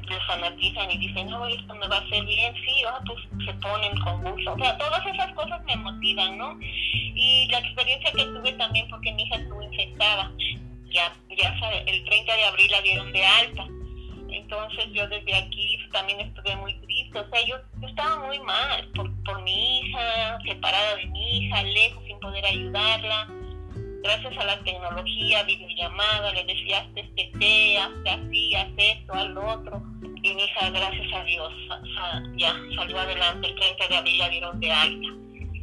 les 0.08 0.26
fanatizan 0.26 0.90
y 0.90 0.98
dicen, 0.98 1.30
no, 1.30 1.46
esto 1.46 1.74
me 1.74 1.88
va 1.88 1.96
a 1.96 2.00
hacer 2.00 2.24
bien, 2.24 2.54
sí, 2.54 2.82
ah, 2.86 3.00
pues 3.06 3.46
se 3.46 3.54
ponen 3.54 3.98
con 4.00 4.22
gusto. 4.22 4.52
O 4.52 4.58
sea, 4.58 4.76
todas 4.76 5.06
esas 5.06 5.32
cosas 5.34 5.62
me 5.64 5.76
motivan, 5.76 6.36
¿no? 6.36 6.58
Y 6.60 7.48
la 7.50 7.58
experiencia 7.58 8.12
que 8.12 8.24
tuve 8.24 8.52
también, 8.52 8.88
porque 8.88 9.12
mi 9.12 9.22
hija 9.22 9.36
estuvo 9.36 9.62
infectada, 9.62 10.32
ya, 10.90 11.14
ya 11.36 11.54
el 11.86 12.04
30 12.04 12.36
de 12.36 12.44
abril 12.44 12.70
la 12.70 12.82
dieron 12.82 13.12
de 13.12 13.24
alta. 13.24 13.66
Entonces 14.30 14.86
yo 14.92 15.06
desde 15.08 15.34
aquí 15.34 15.78
también 15.92 16.20
estuve 16.20 16.56
muy 16.56 16.74
o 17.18 17.28
sea, 17.30 17.46
yo, 17.46 17.56
estaba 17.86 18.26
muy 18.26 18.38
mal 18.40 18.88
por, 18.94 19.10
por 19.24 19.42
mi 19.42 19.78
hija, 19.78 20.38
separada 20.44 20.96
de 20.96 21.06
mi 21.06 21.38
hija, 21.38 21.62
lejos, 21.62 22.04
sin 22.06 22.18
poder 22.20 22.44
ayudarla. 22.44 23.28
Gracias 24.02 24.36
a 24.36 24.44
la 24.44 24.64
tecnología, 24.64 25.42
videollamada, 25.44 26.32
le 26.32 26.44
decía, 26.44 26.86
este 26.96 27.30
té, 27.38 27.78
hazte 27.78 28.10
así, 28.10 28.54
hazte 28.54 28.92
esto, 28.92 29.14
haz 29.14 29.28
lo 29.28 29.46
otro. 29.46 29.82
Y 30.22 30.34
mi 30.34 30.44
hija, 30.44 30.70
gracias 30.70 31.12
a 31.12 31.24
Dios, 31.24 31.52
ya 32.36 32.54
salió 32.76 32.98
adelante, 32.98 33.48
el 33.48 33.54
30 33.54 33.88
de 33.88 33.96
abril 33.96 34.18
la 34.18 34.28
dieron 34.28 34.60
de 34.60 34.72
alta. 34.72 35.08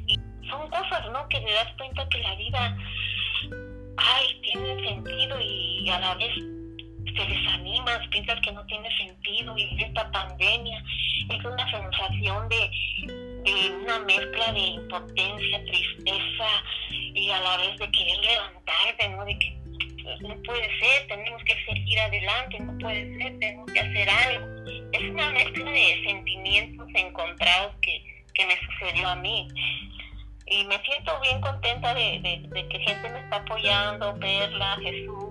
Y 0.08 0.16
son 0.50 0.70
cosas, 0.70 1.12
¿no? 1.12 1.28
Que 1.30 1.40
te 1.40 1.52
das 1.52 1.74
cuenta 1.78 2.08
que 2.10 2.20
la 2.20 2.36
vida, 2.36 2.78
ay, 3.98 4.42
tiene 4.42 4.88
sentido 4.88 5.38
y 5.42 5.90
a 5.90 6.00
la 6.00 6.16
vez 6.16 6.59
te 7.20 7.34
desanimas, 7.34 8.08
piensas 8.08 8.40
que 8.42 8.52
no 8.52 8.66
tiene 8.66 8.90
sentido 8.98 9.54
vivir 9.54 9.84
esta 9.84 10.10
pandemia. 10.12 10.84
Es 11.30 11.46
una 11.46 11.70
sensación 11.70 12.48
de, 12.50 12.72
una 13.84 14.00
mezcla 14.00 14.52
de 14.54 14.60
impotencia, 14.60 15.64
tristeza 15.66 16.64
y 16.90 17.30
a 17.30 17.40
la 17.40 17.58
vez 17.58 17.78
de 17.78 17.92
querer 17.92 18.18
levantarte, 18.20 19.10
¿no? 19.10 19.26
De 19.26 19.38
que 19.38 19.58
pues, 20.04 20.22
no 20.22 20.44
puede 20.44 20.80
ser, 20.80 21.08
tenemos 21.08 21.44
que 21.44 21.56
seguir 21.66 22.00
adelante, 22.00 22.60
no 22.60 22.78
puede 22.78 23.18
ser, 23.18 23.40
tenemos 23.40 23.72
que 23.72 23.80
hacer 23.80 24.10
algo. 24.10 24.48
Es 24.94 25.10
una 25.10 25.30
mezcla 25.32 25.72
de 25.72 26.04
sentimientos 26.06 26.88
encontrados 26.94 27.76
que, 27.82 28.24
que 28.34 28.46
me 28.46 28.56
sucedió 28.60 29.10
a 29.10 29.16
mí 29.18 29.48
y 30.50 30.64
me 30.66 30.80
siento 30.82 31.20
bien 31.22 31.40
contenta 31.42 31.94
de, 31.94 32.20
de, 32.50 32.68
que 32.68 32.80
gente 32.80 33.10
me 33.10 33.20
está 33.20 33.36
apoyando, 33.38 34.18
Perla, 34.20 34.78
Jesús, 34.82 35.29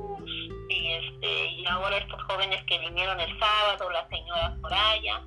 y 0.69 0.93
este 0.93 1.47
y 1.53 1.67
ahora 1.67 1.99
estos 1.99 2.23
jóvenes 2.25 2.63
que 2.65 2.79
vinieron 2.79 3.19
el 3.21 3.39
sábado, 3.39 3.91
la 3.91 4.09
señora 4.09 4.57
Soraya, 4.61 5.23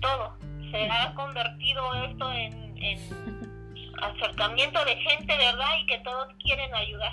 todo. 0.00 0.36
Se 0.70 0.88
ha 0.88 1.14
convertido 1.14 1.94
esto 2.04 2.32
en, 2.32 2.72
acercamiento 4.02 4.84
de 4.84 4.96
gente, 4.96 5.36
¿verdad? 5.36 5.78
Y 5.80 5.86
que 5.86 5.98
todos 6.00 6.28
quieren 6.42 6.74
ayudar. 6.74 7.12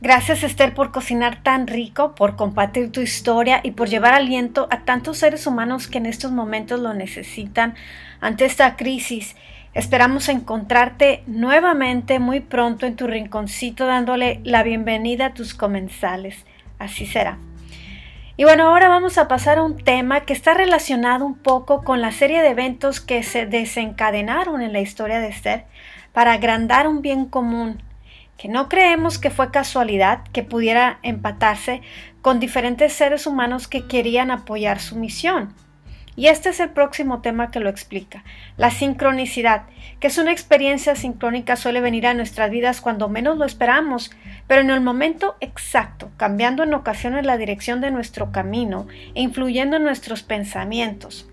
Gracias 0.00 0.42
Esther 0.42 0.74
por 0.74 0.92
cocinar 0.92 1.42
tan 1.42 1.66
rico, 1.66 2.14
por 2.14 2.36
compartir 2.36 2.92
tu 2.92 3.00
historia 3.00 3.60
y 3.64 3.72
por 3.72 3.88
llevar 3.88 4.14
aliento 4.14 4.68
a 4.70 4.84
tantos 4.84 5.18
seres 5.18 5.46
humanos 5.46 5.88
que 5.88 5.98
en 5.98 6.06
estos 6.06 6.32
momentos 6.32 6.80
lo 6.80 6.92
necesitan 6.92 7.74
ante 8.20 8.44
esta 8.44 8.76
crisis. 8.76 9.36
Esperamos 9.76 10.30
encontrarte 10.30 11.22
nuevamente 11.26 12.18
muy 12.18 12.40
pronto 12.40 12.86
en 12.86 12.96
tu 12.96 13.06
rinconcito 13.06 13.84
dándole 13.84 14.40
la 14.42 14.62
bienvenida 14.62 15.26
a 15.26 15.34
tus 15.34 15.52
comensales. 15.52 16.46
Así 16.78 17.04
será. 17.04 17.36
Y 18.38 18.44
bueno, 18.44 18.68
ahora 18.68 18.88
vamos 18.88 19.18
a 19.18 19.28
pasar 19.28 19.58
a 19.58 19.62
un 19.62 19.76
tema 19.76 20.20
que 20.20 20.32
está 20.32 20.54
relacionado 20.54 21.26
un 21.26 21.34
poco 21.34 21.84
con 21.84 22.00
la 22.00 22.10
serie 22.10 22.40
de 22.40 22.48
eventos 22.48 23.02
que 23.02 23.22
se 23.22 23.44
desencadenaron 23.44 24.62
en 24.62 24.72
la 24.72 24.80
historia 24.80 25.20
de 25.20 25.28
Esther 25.28 25.66
para 26.14 26.32
agrandar 26.32 26.88
un 26.88 27.02
bien 27.02 27.26
común, 27.26 27.82
que 28.38 28.48
no 28.48 28.70
creemos 28.70 29.18
que 29.18 29.28
fue 29.28 29.50
casualidad 29.50 30.24
que 30.32 30.42
pudiera 30.42 31.00
empatarse 31.02 31.82
con 32.22 32.40
diferentes 32.40 32.94
seres 32.94 33.26
humanos 33.26 33.68
que 33.68 33.86
querían 33.86 34.30
apoyar 34.30 34.80
su 34.80 34.96
misión. 34.96 35.54
Y 36.16 36.28
este 36.28 36.48
es 36.48 36.60
el 36.60 36.70
próximo 36.70 37.20
tema 37.20 37.50
que 37.50 37.60
lo 37.60 37.68
explica, 37.68 38.24
la 38.56 38.70
sincronicidad, 38.70 39.64
que 40.00 40.06
es 40.06 40.16
una 40.16 40.32
experiencia 40.32 40.96
sincrónica 40.96 41.56
suele 41.56 41.82
venir 41.82 42.06
a 42.06 42.14
nuestras 42.14 42.50
vidas 42.50 42.80
cuando 42.80 43.10
menos 43.10 43.36
lo 43.36 43.44
esperamos, 43.44 44.10
pero 44.46 44.62
en 44.62 44.70
el 44.70 44.80
momento 44.80 45.36
exacto, 45.40 46.10
cambiando 46.16 46.62
en 46.62 46.72
ocasiones 46.72 47.26
la 47.26 47.36
dirección 47.36 47.82
de 47.82 47.90
nuestro 47.90 48.32
camino 48.32 48.86
e 49.14 49.20
influyendo 49.20 49.76
en 49.76 49.84
nuestros 49.84 50.22
pensamientos. 50.22 51.28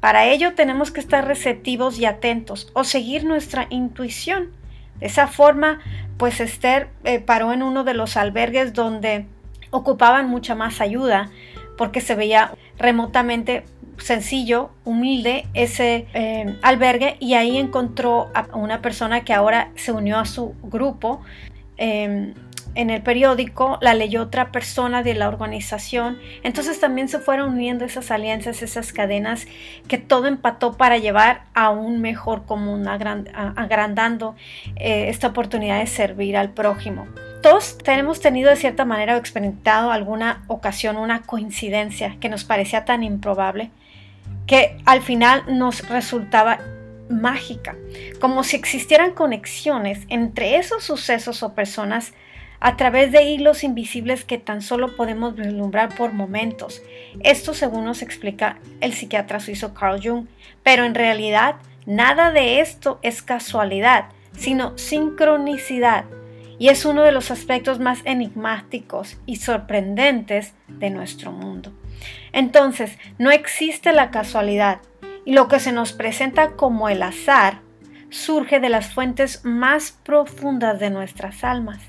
Para 0.00 0.26
ello 0.26 0.54
tenemos 0.54 0.90
que 0.90 1.00
estar 1.00 1.26
receptivos 1.26 1.98
y 1.98 2.06
atentos 2.06 2.70
o 2.72 2.84
seguir 2.84 3.24
nuestra 3.24 3.66
intuición. 3.68 4.52
De 5.00 5.06
esa 5.06 5.26
forma, 5.26 5.80
pues 6.16 6.40
Esther 6.40 6.88
eh, 7.04 7.20
paró 7.20 7.52
en 7.52 7.62
uno 7.62 7.84
de 7.84 7.94
los 7.94 8.16
albergues 8.16 8.72
donde 8.72 9.26
ocupaban 9.70 10.28
mucha 10.28 10.54
más 10.54 10.80
ayuda 10.80 11.30
porque 11.76 12.00
se 12.00 12.14
veía 12.14 12.52
remotamente 12.78 13.64
sencillo, 13.98 14.70
humilde 14.84 15.46
ese 15.54 16.06
eh, 16.14 16.56
albergue 16.62 17.16
y 17.20 17.34
ahí 17.34 17.58
encontró 17.58 18.30
a 18.34 18.46
una 18.56 18.82
persona 18.82 19.24
que 19.24 19.32
ahora 19.32 19.70
se 19.76 19.92
unió 19.92 20.18
a 20.18 20.24
su 20.24 20.54
grupo. 20.62 21.22
Em, 21.76 22.34
en 22.74 22.90
el 22.90 23.02
periódico 23.02 23.78
la 23.80 23.94
leyó 23.94 24.22
otra 24.22 24.50
persona 24.50 25.02
de 25.02 25.14
la 25.14 25.28
organización. 25.28 26.18
Entonces 26.42 26.80
también 26.80 27.08
se 27.08 27.20
fueron 27.20 27.54
uniendo 27.54 27.84
esas 27.84 28.10
alianzas, 28.10 28.62
esas 28.62 28.92
cadenas 28.92 29.46
que 29.86 29.98
todo 29.98 30.26
empató 30.26 30.76
para 30.76 30.98
llevar 30.98 31.44
a 31.54 31.70
un 31.70 32.00
mejor 32.00 32.46
común, 32.46 32.88
agrandando 32.88 34.34
eh, 34.76 35.08
esta 35.08 35.28
oportunidad 35.28 35.78
de 35.78 35.86
servir 35.86 36.36
al 36.36 36.50
prójimo 36.50 37.06
todos 37.44 37.76
tenemos 37.76 38.20
tenido 38.20 38.48
de 38.48 38.56
cierta 38.56 38.86
manera 38.86 39.16
o 39.16 39.18
experimentado 39.18 39.90
alguna 39.90 40.44
ocasión 40.46 40.96
una 40.96 41.20
coincidencia 41.20 42.16
que 42.18 42.30
nos 42.30 42.42
parecía 42.42 42.86
tan 42.86 43.02
improbable 43.02 43.70
que 44.46 44.76
al 44.84 45.02
final 45.02 45.44
nos 45.48 45.88
resultaba 45.88 46.60
mágica, 47.08 47.76
como 48.20 48.44
si 48.44 48.56
existieran 48.56 49.12
conexiones 49.12 50.00
entre 50.08 50.56
esos 50.56 50.84
sucesos 50.84 51.42
o 51.42 51.54
personas 51.54 52.12
a 52.60 52.76
través 52.76 53.12
de 53.12 53.24
hilos 53.24 53.62
invisibles 53.62 54.24
que 54.24 54.38
tan 54.38 54.62
solo 54.62 54.96
podemos 54.96 55.36
vislumbrar 55.36 55.94
por 55.94 56.12
momentos. 56.12 56.82
Esto 57.20 57.52
según 57.52 57.84
nos 57.84 58.00
explica 58.00 58.58
el 58.80 58.94
psiquiatra 58.94 59.38
suizo 59.40 59.74
Carl 59.74 60.00
Jung, 60.02 60.26
pero 60.62 60.84
en 60.84 60.94
realidad 60.94 61.56
nada 61.84 62.32
de 62.32 62.60
esto 62.60 62.98
es 63.02 63.20
casualidad, 63.22 64.06
sino 64.36 64.78
sincronicidad 64.78 66.06
y 66.58 66.68
es 66.68 66.84
uno 66.84 67.02
de 67.02 67.12
los 67.12 67.30
aspectos 67.30 67.80
más 67.80 68.00
enigmáticos 68.04 69.16
y 69.26 69.36
sorprendentes 69.36 70.54
de 70.68 70.90
nuestro 70.90 71.32
mundo. 71.32 71.72
Entonces, 72.32 72.98
no 73.18 73.30
existe 73.30 73.92
la 73.92 74.10
casualidad 74.10 74.80
y 75.24 75.32
lo 75.32 75.48
que 75.48 75.60
se 75.60 75.72
nos 75.72 75.92
presenta 75.92 76.52
como 76.52 76.88
el 76.88 77.02
azar 77.02 77.60
surge 78.10 78.60
de 78.60 78.68
las 78.68 78.92
fuentes 78.92 79.44
más 79.44 79.92
profundas 79.92 80.78
de 80.78 80.90
nuestras 80.90 81.42
almas. 81.42 81.80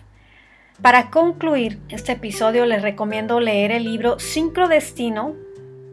Para 0.81 1.09
concluir 1.09 1.79
este 1.89 2.13
episodio 2.13 2.65
les 2.65 2.81
recomiendo 2.81 3.39
leer 3.39 3.71
el 3.71 3.85
libro 3.85 4.19
Sincrodestino 4.19 5.35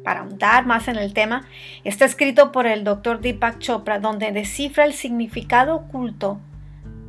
para 0.02 0.20
ahondar 0.20 0.66
más 0.66 0.88
en 0.88 0.96
el 0.96 1.12
tema. 1.12 1.46
Está 1.84 2.04
escrito 2.04 2.50
por 2.50 2.66
el 2.66 2.82
Dr. 2.82 3.20
Deepak 3.20 3.58
Chopra 3.58 4.00
donde 4.00 4.32
descifra 4.32 4.84
el 4.84 4.94
significado 4.94 5.76
oculto 5.76 6.40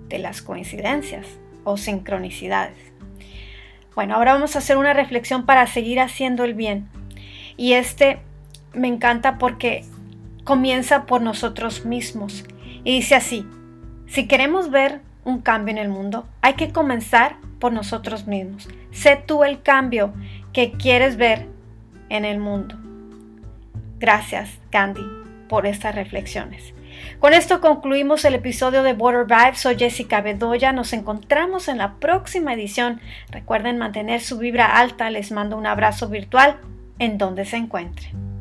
de 0.08 0.20
las 0.20 0.44
coincidencias 0.44 1.40
o 1.64 1.78
sincronicidades. 1.78 2.78
Bueno, 3.96 4.16
ahora 4.16 4.34
vamos 4.34 4.56
a 4.56 4.60
hacer 4.60 4.78
una 4.78 4.94
reflexión 4.94 5.46
para 5.46 5.68
seguir 5.68 6.00
haciendo 6.00 6.44
el 6.44 6.54
bien. 6.54 6.88
Y 7.58 7.74
este 7.74 8.20
me 8.74 8.88
encanta 8.88 9.38
porque 9.38 9.86
comienza 10.44 11.06
por 11.06 11.22
nosotros 11.22 11.86
mismos. 11.86 12.44
Y 12.84 12.96
dice 12.96 13.16
así, 13.16 13.46
si 14.08 14.28
queremos 14.28 14.72
ver 14.72 15.02
un 15.24 15.42
cambio 15.42 15.72
en 15.72 15.78
el 15.78 15.90
mundo, 15.90 16.28
hay 16.42 16.54
que 16.54 16.72
comenzar 16.72 17.38
por 17.60 17.72
nosotros 17.72 18.28
mismos. 18.28 18.68
Sé 18.92 19.22
tú 19.26 19.44
el 19.44 19.62
cambio 19.62 20.14
que 20.52 20.72
quieres 20.72 21.16
ver 21.16 21.48
en 22.10 22.26
el 22.26 22.40
mundo. 22.40 22.76
Gracias, 24.00 24.50
Gandhi, 24.72 25.06
por 25.48 25.66
estas 25.66 25.96
reflexiones. 25.96 26.74
Con 27.24 27.34
esto 27.34 27.62
concluimos 27.62 28.26
el 28.26 28.36
episodio 28.36 28.84
de 28.84 28.92
Water 28.92 29.24
Vibes. 29.24 29.62
Soy 29.62 29.78
Jessica 29.78 30.20
Bedoya. 30.20 30.74
Nos 30.74 30.92
encontramos 30.92 31.70
en 31.70 31.78
la 31.78 31.94
próxima 31.94 32.54
edición. 32.54 33.00
Recuerden 33.30 33.78
mantener 33.78 34.20
su 34.20 34.38
vibra 34.40 34.78
alta. 34.78 35.10
Les 35.10 35.32
mando 35.32 35.56
un 35.56 35.66
abrazo 35.66 36.10
virtual 36.10 36.58
en 37.00 37.18
donde 37.18 37.46
se 37.46 37.56
encuentren. 37.56 38.33